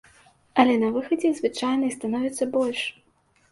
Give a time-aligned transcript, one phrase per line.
[0.63, 2.79] Але на выхадзе звычайна іх становіцца больш.